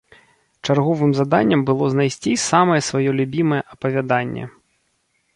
[0.67, 4.43] Чарговым заданнем было знайсці самае сваё любімае апавяданне.